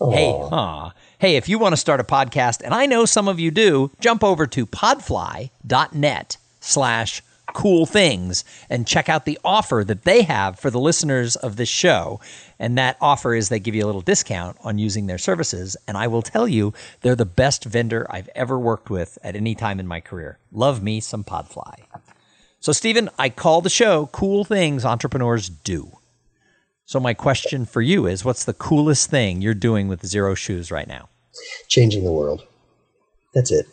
[0.00, 0.14] Aww.
[0.14, 0.90] Hey, huh?
[1.18, 3.90] Hey, if you want to start a podcast, and I know some of you do,
[4.00, 10.58] jump over to podfly.net slash cool things and check out the offer that they have
[10.58, 12.20] for the listeners of this show.
[12.58, 15.76] And that offer is they give you a little discount on using their services.
[15.86, 19.54] And I will tell you, they're the best vendor I've ever worked with at any
[19.54, 20.38] time in my career.
[20.52, 21.84] Love me some Podfly.
[22.60, 25.96] So, Steven, I call the show Cool Things Entrepreneurs Do.
[26.84, 30.70] So, my question for you is what's the coolest thing you're doing with Xero Shoes
[30.70, 31.08] right now?
[31.68, 32.46] Changing the world.
[33.32, 33.66] That's it.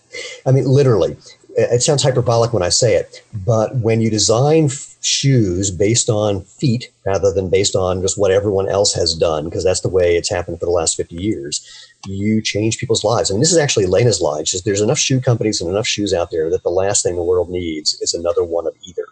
[0.45, 1.17] I mean, literally,
[1.57, 6.41] it sounds hyperbolic when I say it, but when you design f- shoes based on
[6.41, 10.15] feet rather than based on just what everyone else has done, because that's the way
[10.15, 11.65] it's happened for the last 50 years,
[12.05, 13.31] you change people's lives.
[13.31, 14.51] Mean, this is actually Lena's lives.
[14.51, 17.23] Just, there's enough shoe companies and enough shoes out there that the last thing the
[17.23, 19.05] world needs is another one of either,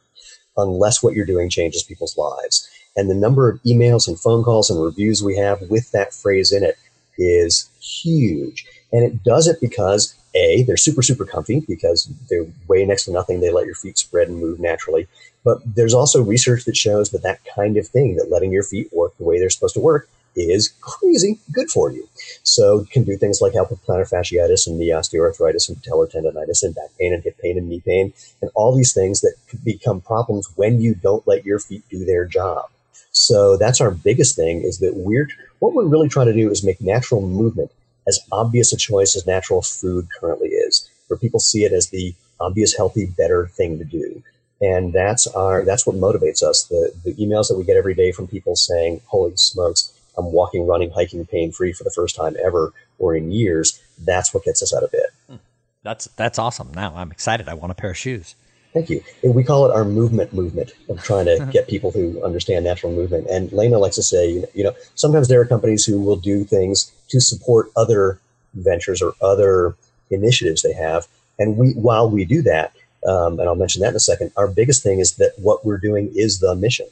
[0.56, 2.70] unless what you're doing changes people's lives.
[2.96, 6.52] And the number of emails and phone calls and reviews we have with that phrase
[6.52, 6.78] in it
[7.18, 8.68] is huge.
[8.94, 13.12] And it does it because a, they're super, super comfy because they're way next to
[13.12, 13.39] nothing.
[13.39, 15.08] They let your feet spread and move naturally.
[15.43, 18.91] But there's also research that shows that that kind of thing, that letting your feet
[18.91, 22.08] work the way they're supposed to work, is crazy good for you.
[22.43, 26.63] So can do things like help with plantar fasciitis and knee osteoarthritis and patellar tendonitis
[26.63, 30.02] and back pain and hip pain and knee pain and all these things that become
[30.02, 32.69] problems when you don't let your feet do their job.
[33.12, 36.63] So that's our biggest thing is that we're what we're really trying to do is
[36.63, 37.71] make natural movement
[38.08, 42.13] as obvious a choice as natural food currently is, where people see it as the
[42.39, 44.22] obvious, healthy, better thing to do.
[44.62, 46.63] And that's our that's what motivates us.
[46.63, 50.65] The the emails that we get every day from people saying, "Holy smokes, I'm walking,
[50.65, 54.62] running, hiking pain free for the first time ever or in years." That's what gets
[54.62, 55.10] us out of bed.
[55.30, 55.36] Hmm.
[55.84, 56.72] That's that's awesome.
[56.74, 57.50] Now I'm excited.
[57.50, 58.36] I want a pair of shoes.
[58.76, 59.02] Thank you.
[59.24, 62.92] And we call it our movement movement of trying to get people who understand natural
[62.92, 63.26] movement.
[63.28, 66.92] And Lena likes to say, you know, sometimes there are companies who will do things
[67.08, 68.20] to support other
[68.54, 69.78] ventures or other
[70.12, 71.08] initiatives they have.
[71.40, 72.74] And we, while we do that,
[73.08, 75.78] um, and I'll mention that in a second, our biggest thing is that what we're
[75.78, 76.88] doing is the mission.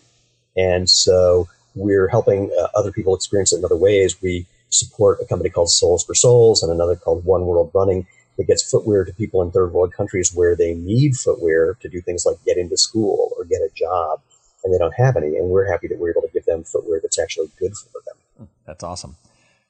[0.56, 4.22] And so we're helping uh, other people experience it in other ways.
[4.22, 9.06] We support a company called Soles4Souls and another called One World Running that gets footwear
[9.06, 12.58] to people in third world countries where they need footwear to do things like get
[12.58, 14.22] into school or get a job
[14.64, 15.36] and they don't have any.
[15.38, 18.16] And we're happy that we're able to give them footwear that's actually good for them.
[18.38, 19.16] Hmm, that's awesome.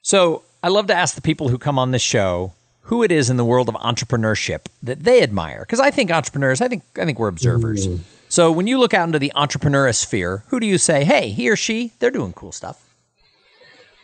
[0.02, 2.52] So I love to ask the people who come on this show
[2.84, 5.60] who it is in the world of entrepreneurship that they admire.
[5.60, 7.88] Because I think entrepreneurs, I think I think we're observers.
[7.88, 8.00] Mm.
[8.28, 11.48] So when you look out into the entrepreneur sphere, who do you say, hey, he
[11.48, 12.82] or she, they're doing cool stuff?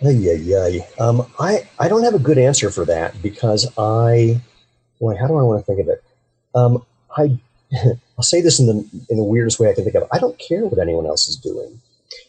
[0.03, 0.33] Yeah,
[0.67, 0.85] yeah.
[0.99, 4.41] Um, I I don't have a good answer for that because I
[4.99, 6.03] boy, how do I want to think of it?
[6.55, 6.85] Um,
[7.17, 7.39] I
[8.19, 10.09] I'll say this in the in the weirdest way I can think of.
[10.13, 11.81] I don't care what anyone else is doing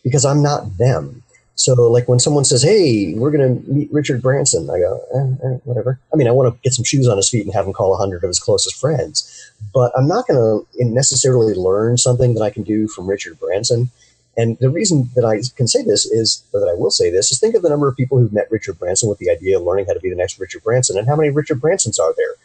[0.04, 1.24] because I'm not them.
[1.56, 5.58] So, like when someone says, "Hey, we're to meet Richard Branson," I go, eh, eh,
[5.64, 7.74] "Whatever." I mean, I want to get some shoes on his feet and have him
[7.74, 12.42] call a hundred of his closest friends, but I'm not to necessarily learn something that
[12.42, 13.92] I can do from Richard Branson.
[14.38, 17.32] And the reason that I can say this is, or that I will say this,
[17.32, 19.64] is think of the number of people who've met Richard Branson with the idea of
[19.64, 22.36] learning how to be the next Richard Branson, and how many Richard Bransons are there?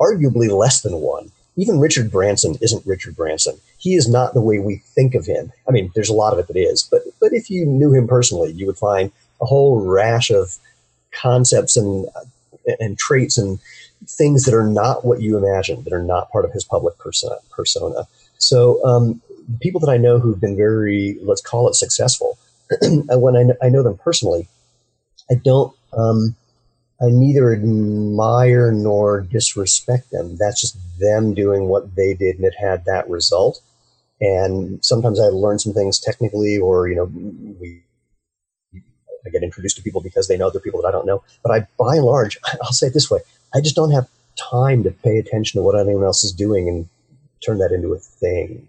[0.00, 1.30] arguably less than one.
[1.56, 3.56] Even Richard Branson isn't Richard Branson.
[3.78, 5.52] He is not the way we think of him.
[5.68, 8.06] I mean, there's a lot of it that is, but but if you knew him
[8.06, 9.10] personally, you would find
[9.40, 10.56] a whole rash of
[11.10, 12.06] concepts and
[12.78, 13.58] and traits and
[14.06, 17.36] things that are not what you imagine, that are not part of his public persona.
[17.50, 18.06] persona.
[18.38, 19.20] So, um,
[19.60, 22.38] people that I know who've been very, let's call it successful,
[22.82, 24.48] when I, I know them personally,
[25.30, 25.74] I don't.
[25.96, 26.36] Um,
[27.00, 30.36] I neither admire nor disrespect them.
[30.36, 33.60] That's just them doing what they did and it had that result.
[34.20, 37.82] And sometimes I learn some things technically, or, you know, we,
[38.74, 41.22] I get introduced to people because they know other people that I don't know.
[41.44, 43.20] But I, by and large, I'll say it this way
[43.54, 46.88] I just don't have time to pay attention to what anyone else is doing and
[47.44, 48.68] turn that into a thing.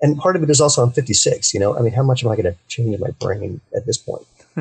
[0.00, 2.30] And part of it is also I'm 56, you know, I mean, how much am
[2.30, 4.26] I going to change my brain at this point?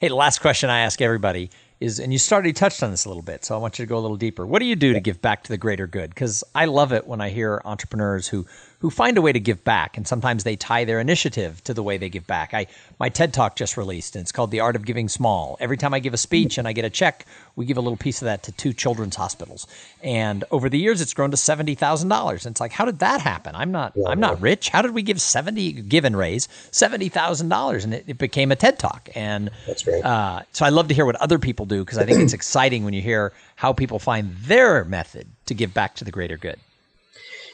[0.00, 3.08] hey, the last question I ask everybody is, and you started touched on this a
[3.08, 4.44] little bit, so I want you to go a little deeper.
[4.46, 6.10] What do you do to give back to the greater good?
[6.10, 8.46] Because I love it when I hear entrepreneurs who
[8.80, 11.82] who find a way to give back, and sometimes they tie their initiative to the
[11.82, 12.54] way they give back.
[12.54, 12.66] I
[12.98, 15.92] my TED Talk just released, and it's called "The Art of Giving Small." Every time
[15.92, 18.26] I give a speech and I get a check, we give a little piece of
[18.26, 19.66] that to two children's hospitals.
[20.02, 22.46] And over the years, it's grown to seventy thousand dollars.
[22.46, 23.56] And it's like, how did that happen?
[23.56, 24.68] I'm not yeah, I'm not rich.
[24.68, 27.84] How did we give seventy give and raise seventy thousand dollars?
[27.84, 29.08] And it, it, became a TED Talk.
[29.16, 30.04] And that's great.
[30.04, 32.84] Uh, so I love to hear what other people do because I think it's exciting
[32.84, 36.60] when you hear how people find their method to give back to the greater good.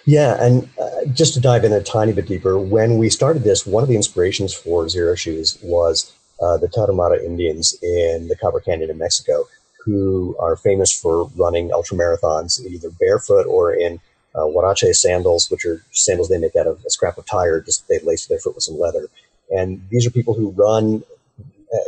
[0.07, 3.67] Yeah, and uh, just to dive in a tiny bit deeper, when we started this,
[3.67, 6.13] one of the inspirations for Xero Shoes was
[6.43, 9.49] uh, the Tarahumara Indians in the Copper Canyon in Mexico,
[9.83, 13.99] who are famous for running ultramarathons either barefoot or in
[14.35, 17.89] uh, huarache sandals, which are sandals they make out of a scrap of tire, just
[17.89, 19.07] they lace their foot with some leather.
[19.51, 21.03] And these are people who run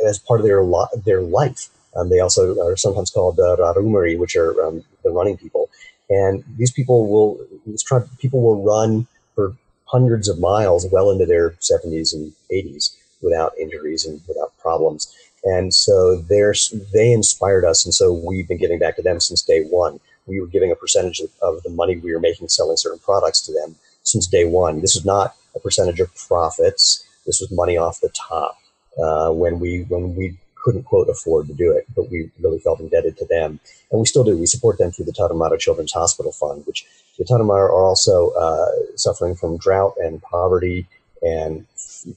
[0.05, 0.65] as part of their
[1.05, 1.69] their life.
[1.95, 5.69] Um, they also are sometimes called uh, Rarámuri, which are um, the running people.
[6.09, 7.85] And these people will these
[8.19, 9.55] people will run for
[9.87, 15.12] hundreds of miles, well into their 70s and 80s, without injuries and without problems.
[15.45, 19.64] And so they inspired us, and so we've been giving back to them since day
[19.64, 20.01] one.
[20.27, 23.40] We were giving a percentage of, of the money we were making selling certain products
[23.42, 24.81] to them since day one.
[24.81, 27.07] This is not a percentage of profits.
[27.27, 28.59] This was money off the top
[28.99, 30.37] uh, when we when we
[30.67, 33.61] couldn't quote afford to do it, but we really felt indebted to them,
[33.93, 34.37] and we still do.
[34.37, 36.85] We support them through the Tarahumara Children's Hospital Fund, which
[37.19, 40.89] the Tarahumara are also uh, suffering from drought and poverty
[41.23, 41.65] and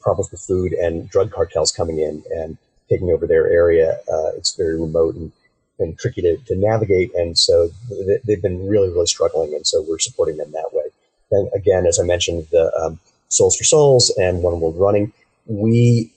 [0.02, 2.58] problems with food and drug cartels coming in and
[2.90, 4.00] taking over their area.
[4.12, 5.32] Uh, it's very remote and,
[5.78, 7.14] and tricky to, to navigate.
[7.14, 7.70] And so
[8.26, 9.54] they've been really, really struggling.
[9.54, 10.86] And so we're supporting them that way.
[11.32, 15.14] And again, as I mentioned, the um, Soles4Souls and One World Running,
[15.46, 16.12] we,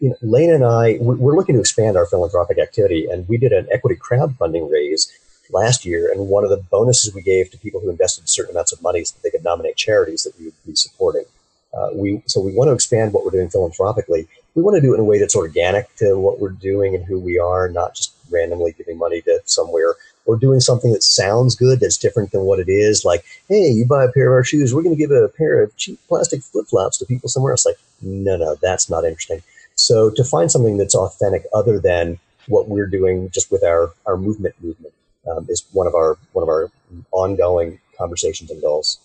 [0.00, 3.06] you know, Lena and I, we're looking to expand our philanthropic activity.
[3.06, 5.12] And we did an equity crowdfunding raise
[5.52, 6.10] last year.
[6.10, 9.00] And one of the bonuses we gave to people who invested certain amounts of money
[9.00, 11.24] is that they could nominate charities that we would be supporting.
[11.72, 14.26] Uh, we so we want to expand what we're doing philanthropically.
[14.56, 17.04] We want to do it in a way that's organic to what we're doing and
[17.04, 19.94] who we are, not just randomly giving money to somewhere
[20.26, 23.04] or doing something that sounds good that's different than what it is.
[23.04, 25.62] Like, hey, you buy a pair of our shoes, we're going to give a pair
[25.62, 27.66] of cheap plastic flip flops to people somewhere else.
[27.66, 29.42] Like, no, no, that's not interesting.
[29.80, 34.16] So to find something that's authentic other than what we're doing just with our our
[34.16, 34.94] movement movement
[35.28, 36.70] um, is one of our one of our
[37.12, 38.98] ongoing conversations and goals.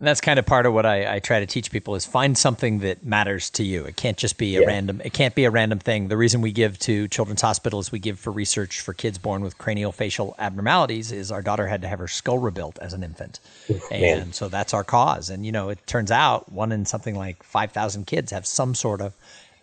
[0.00, 2.38] And that's kind of part of what I, I, try to teach people is find
[2.38, 3.84] something that matters to you.
[3.84, 4.66] It can't just be a yeah.
[4.68, 5.02] random.
[5.04, 6.06] It can't be a random thing.
[6.06, 9.42] The reason we give to Children's Hospital is we give for research for kids born
[9.42, 11.10] with craniofacial abnormalities.
[11.10, 13.40] Is our daughter had to have her skull rebuilt as an infant,
[13.90, 14.32] and Man.
[14.32, 15.30] so that's our cause.
[15.30, 18.76] And you know, it turns out one in something like five thousand kids have some
[18.76, 19.14] sort of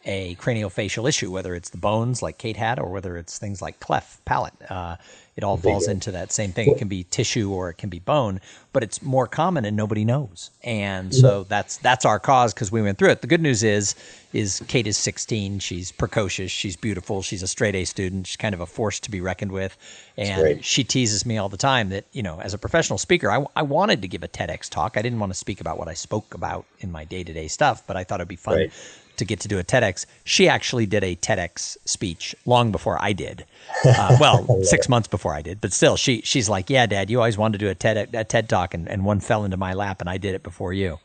[0.06, 3.80] a craniofacial issue, whether it's the bones like Kate had, or whether it's things like
[3.80, 4.54] cleft palate.
[4.70, 4.98] Uh,
[5.36, 6.72] it all falls into that same thing.
[6.72, 8.40] It can be tissue or it can be bone,
[8.72, 10.50] but it's more common and nobody knows.
[10.64, 13.20] And so that's that's our cause because we went through it.
[13.20, 13.96] The good news is
[14.32, 15.60] is Kate is 16.
[15.60, 16.52] She's precocious.
[16.52, 17.22] She's beautiful.
[17.22, 18.28] She's a straight A student.
[18.28, 19.78] She's kind of a force to be reckoned with.
[20.16, 23.46] And she teases me all the time that you know, as a professional speaker, I,
[23.58, 24.96] I wanted to give a TEDx talk.
[24.96, 27.50] I didn't want to speak about what I spoke about in my day to day
[27.50, 28.74] stuff, but I thought it'd be fun right
[29.18, 30.06] to get to do a TEDx.
[30.24, 33.46] She actually did a TEDx speech long before I did.
[33.86, 37.20] Uh, well, six months before I did, but still, she she's like, "Yeah, Dad, you
[37.20, 39.74] always wanted to do a TED a TED talk, and, and one fell into my
[39.74, 41.00] lap, and I did it before you."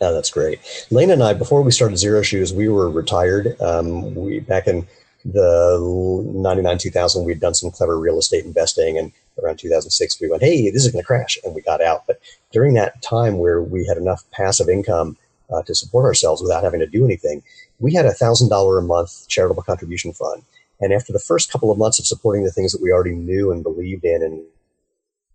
[0.00, 0.60] Oh, that's great.
[0.90, 3.60] Lena and I, before we started Xero Shoes, we were retired.
[3.60, 4.86] Um, we back in
[5.24, 9.10] the 99 2000 we'd done some clever real estate investing and
[9.42, 12.20] around 2006 we went hey this is going to crash and we got out but
[12.52, 15.16] during that time where we had enough passive income
[15.52, 17.42] uh, to support ourselves without having to do anything.
[17.78, 20.42] We had a thousand dollar a month charitable contribution fund,
[20.80, 23.50] and after the first couple of months of supporting the things that we already knew
[23.50, 24.42] and believed in and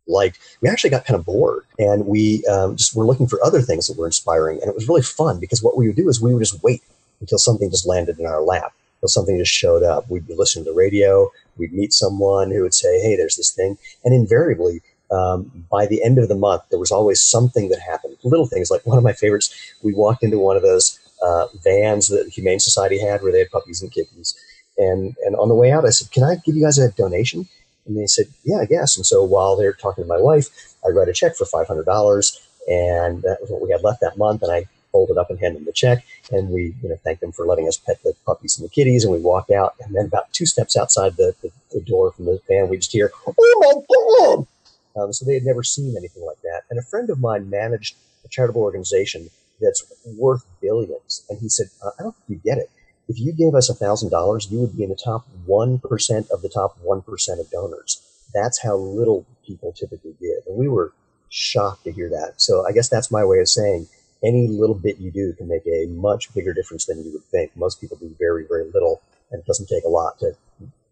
[0.07, 3.61] liked, we actually got kind of bored, and we um, just were looking for other
[3.61, 6.21] things that were inspiring, and it was really fun because what we would do is
[6.21, 6.83] we would just wait
[7.21, 10.09] until something just landed in our lap, until something just showed up.
[10.09, 13.51] We'd be listening to the radio, we'd meet someone who would say, "Hey, there's this
[13.51, 17.79] thing," and invariably um, by the end of the month, there was always something that
[17.79, 18.08] happened.
[18.23, 19.53] Little things like one of my favorites.
[19.81, 23.39] We walked into one of those uh, vans that the Humane Society had, where they
[23.39, 24.37] had puppies and kittens.
[24.77, 27.47] And and on the way out, I said, "Can I give you guys a donation?"
[27.85, 30.47] And they said, "Yeah, I guess." And so while they're talking to my wife,
[30.85, 34.01] I write a check for five hundred dollars, and that was what we had left
[34.01, 34.41] that month.
[34.43, 37.31] And I folded up and handed them the check, and we you know thanked them
[37.31, 39.03] for letting us pet the puppies and the kitties.
[39.03, 42.25] And we walked out, and then about two steps outside the, the, the door from
[42.25, 44.47] the van, we just hear, "Oh my god!"
[44.95, 46.61] Um, so they had never seen anything like that.
[46.69, 47.95] And a friend of mine managed
[48.29, 49.29] charitable organization
[49.61, 49.83] that's
[50.17, 51.25] worth billions.
[51.29, 52.69] And he said, uh, I don't think you get it.
[53.07, 56.77] If you gave us $1,000, you would be in the top 1% of the top
[56.83, 58.01] 1% of donors.
[58.33, 60.45] That's how little people typically give.
[60.47, 60.93] And we were
[61.29, 62.33] shocked to hear that.
[62.37, 63.87] So I guess that's my way of saying
[64.23, 67.55] any little bit you do can make a much bigger difference than you would think.
[67.55, 70.33] Most people do very, very little, and it doesn't take a lot to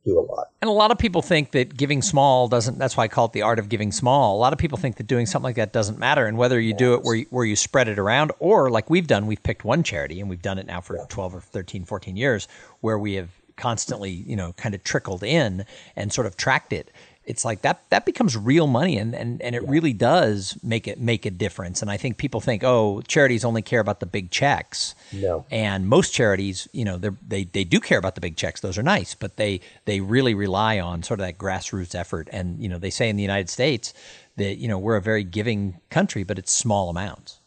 [0.07, 0.49] do a lot.
[0.61, 2.77] And a lot of people think that giving small doesn't.
[2.77, 4.35] That's why I call it the art of giving small.
[4.35, 6.69] A lot of people think that doing something like that doesn't matter, and whether you
[6.69, 6.79] yes.
[6.79, 9.63] do it where you, where you spread it around, or like we've done, we've picked
[9.63, 11.05] one charity, and we've done it now for yeah.
[11.09, 12.47] 12 or 13, 14 years,
[12.81, 15.65] where we have constantly, you know, kind of trickled in
[15.95, 16.91] and sort of tracked it
[17.27, 19.69] it's like that that becomes real money and and, and it yeah.
[19.69, 21.81] really does make it make a difference.
[21.81, 24.95] And i think people think oh charities only care about the big checks.
[25.11, 25.45] No.
[25.51, 28.61] And most charities you know they they do care about the big checks.
[28.61, 32.29] Those are nice but they they really rely on sort of that grassroots effort.
[32.31, 33.93] And you know they say in the united states
[34.37, 37.39] that you know we're a very giving country but it's small amounts.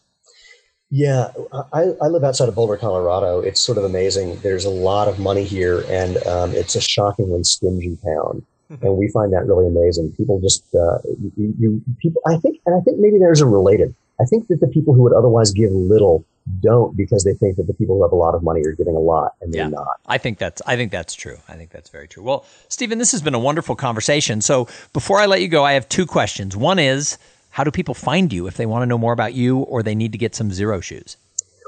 [0.92, 1.30] Yeah,
[1.72, 3.38] I, I live outside of Boulder, Colorado.
[3.38, 4.40] It's sort of amazing.
[4.40, 8.44] There's a lot of money here, and um, it's a shockingly stingy town
[8.82, 10.12] and we find that really amazing.
[10.12, 10.98] People just uh,
[11.36, 12.22] you, you, people.
[12.26, 13.94] I think, and I think maybe there's a related.
[14.20, 16.24] I think that the people who would otherwise give little
[16.60, 18.94] don't because they think that the people who have a lot of money are giving
[18.94, 19.88] a lot, and they're yeah, not.
[20.06, 21.38] I think that's I think that's true.
[21.48, 22.22] I think that's very true.
[22.22, 24.40] Well, Steven, this has been a wonderful conversation.
[24.40, 26.56] So before I let you go, I have two questions.
[26.56, 27.18] One is,
[27.50, 29.94] how do people find you if they want to know more about you or they
[29.96, 31.16] need to get some Xero Shoes?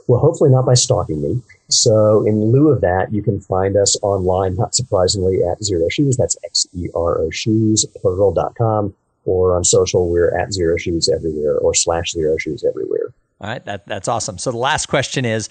[0.07, 1.43] Well, hopefully not by stalking me.
[1.73, 6.17] So in lieu of that, you can find us online, not surprisingly, at Xero Shoes.
[6.17, 8.95] That's X-E-R-O shoes, plural.com.
[9.25, 13.13] Or on social, we're at Xero Shoes everywhere or slash Xero Shoes everywhere.
[13.41, 13.65] All right.
[13.65, 14.39] That, that's awesome.
[14.39, 15.49] So the last question is,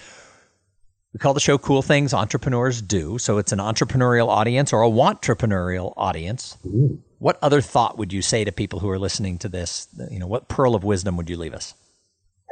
[1.12, 3.18] we call the show Cool Things Entrepreneurs Do.
[3.18, 6.56] So it's an entrepreneurial audience or a want entrepreneurial audience.
[6.66, 7.02] Ooh.
[7.18, 9.88] What other thought would you say to people who are listening to this?
[10.10, 11.74] You know, what pearl of wisdom would you leave us?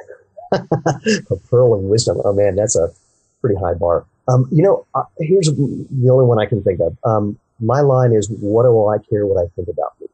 [0.52, 2.20] a pearl of wisdom.
[2.24, 2.90] Oh man, that's a
[3.40, 4.06] pretty high bar.
[4.28, 6.96] Um, you know, uh, here's the only one I can think of.
[7.04, 10.06] Um, my line is, "What do I care what I think about me?"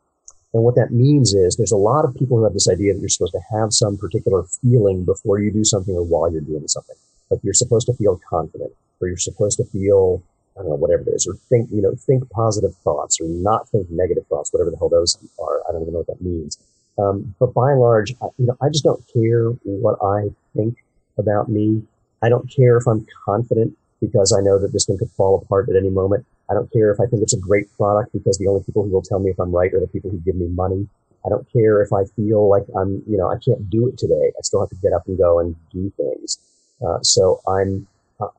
[0.55, 3.01] And what that means is, there's a lot of people who have this idea that
[3.01, 6.67] you're supposed to have some particular feeling before you do something or while you're doing
[6.67, 6.97] something.
[7.31, 10.23] Like you're supposed to feel confident, or you're supposed to feel,
[10.57, 13.69] I don't know, whatever it is, or think, you know, think positive thoughts, or not
[13.69, 15.61] think negative thoughts, whatever the hell those are.
[15.69, 16.59] I don't even know what that means.
[16.99, 20.79] Um, but by and large, I, you know, I just don't care what I think
[21.19, 21.83] about me.
[22.23, 25.69] I don't care if I'm confident because I know that this thing could fall apart
[25.69, 26.27] at any moment.
[26.51, 28.91] I don't care if I think it's a great product because the only people who
[28.91, 30.89] will tell me if I'm right are the people who give me money.
[31.25, 34.33] I don't care if I feel like I'm, you know, I can't do it today.
[34.39, 36.39] I still have to get up and go and do things.
[36.87, 37.89] Uh, so I'm,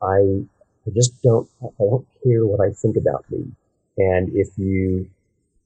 [0.02, 0.46] I,
[0.88, 3.52] I just don't, I don't care what I think about me.
[3.98, 5.10] And if you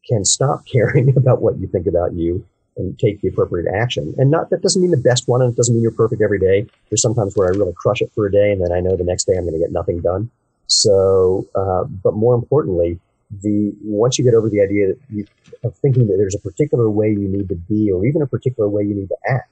[0.10, 2.46] can stop caring about what you think about you
[2.82, 4.14] and take the appropriate action.
[4.18, 6.40] And not that doesn't mean the best one, and it doesn't mean you're perfect every
[6.40, 6.66] day.
[6.90, 9.04] There's sometimes where I really crush it for a day, and then I know the
[9.04, 10.30] next day I'm going to get nothing done.
[10.68, 13.00] So, uh, but more importantly,
[13.42, 15.26] the once you get over the idea you,
[15.64, 18.68] of thinking that there's a particular way you need to be, or even a particular
[18.68, 19.52] way you need to act,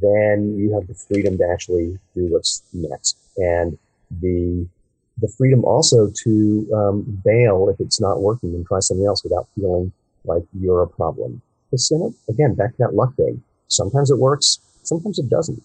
[0.00, 3.78] then you have the freedom to actually do what's next, and
[4.20, 4.66] the
[5.18, 9.46] the freedom also to um, bail if it's not working and try something else without
[9.54, 9.92] feeling
[10.24, 11.40] like you're a problem.
[11.72, 13.42] You know, again, back to that luck thing.
[13.68, 15.62] Sometimes it works, sometimes it doesn't.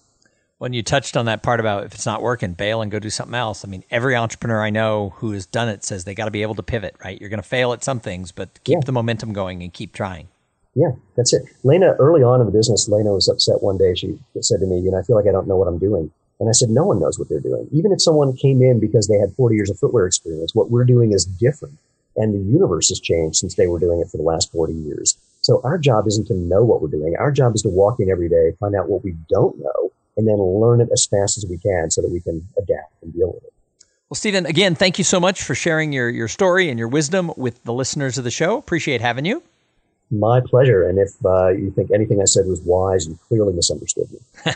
[0.59, 3.11] When you touched on that part about if it's not working, bail and go do
[3.11, 3.63] something else.
[3.63, 6.41] I mean, every entrepreneur I know who has done it says they got to be
[6.41, 7.19] able to pivot, right?
[7.19, 8.85] You're going to fail at some things, but keep yeah.
[8.85, 10.29] the momentum going and keep trying.
[10.73, 11.43] Yeah, that's it.
[11.63, 13.95] Lena, early on in the business, Lena was upset one day.
[13.95, 16.11] She said to me, You know, I feel like I don't know what I'm doing.
[16.39, 17.67] And I said, No one knows what they're doing.
[17.71, 20.85] Even if someone came in because they had 40 years of footwear experience, what we're
[20.85, 21.79] doing is different.
[22.15, 25.17] And the universe has changed since they were doing it for the last 40 years.
[25.47, 27.15] So our job isn't to know what we're doing.
[27.17, 30.27] Our job is to walk in every day, find out what we don't know, and
[30.27, 33.31] then learn it as fast as we can so that we can adapt and deal
[33.31, 33.53] with it.
[34.09, 37.31] Well, Steven, again, thank you so much for sharing your, your story and your wisdom
[37.37, 38.57] with the listeners of the show.
[38.57, 39.41] Appreciate having you.
[40.11, 40.85] My pleasure.
[40.85, 44.51] And if uh, you think anything I said was wise, you clearly misunderstood me.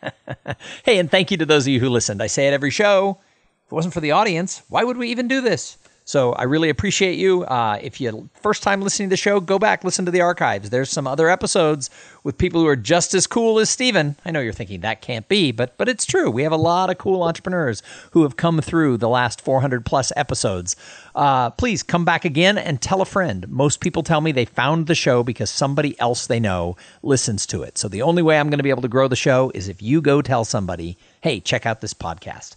[0.84, 2.22] hey, and thank you to those of you who listened.
[2.22, 3.18] I say it every show.
[3.66, 5.76] If it wasn't for the audience, why would we even do this?
[6.04, 7.44] So I really appreciate you.
[7.44, 10.70] Uh, if you first time listening to the show, go back listen to the archives.
[10.70, 11.90] There's some other episodes
[12.24, 14.16] with people who are just as cool as Steven.
[14.24, 16.30] I know you're thinking that can't be, but but it's true.
[16.30, 17.82] We have a lot of cool entrepreneurs
[18.12, 20.74] who have come through the last 400 plus episodes.
[21.14, 23.48] Uh, please come back again and tell a friend.
[23.48, 27.62] Most people tell me they found the show because somebody else they know listens to
[27.62, 27.78] it.
[27.78, 29.80] So the only way I'm going to be able to grow the show is if
[29.80, 32.56] you go tell somebody, "Hey, check out this podcast."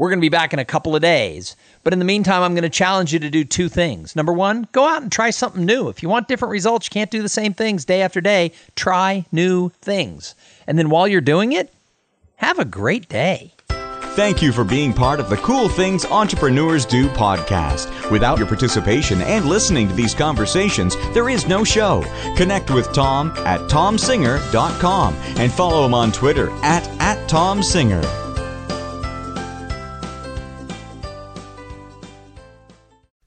[0.00, 1.56] We're going to be back in a couple of days.
[1.84, 4.16] But in the meantime, I'm going to challenge you to do two things.
[4.16, 5.90] Number one, go out and try something new.
[5.90, 8.52] If you want different results, you can't do the same things day after day.
[8.76, 10.34] Try new things.
[10.66, 11.70] And then while you're doing it,
[12.36, 13.52] have a great day.
[13.68, 18.10] Thank you for being part of the Cool Things Entrepreneurs Do podcast.
[18.10, 22.02] Without your participation and listening to these conversations, there is no show.
[22.38, 28.29] Connect with Thom at thomsinger.com and follow him on Twitter at, at thomsinger.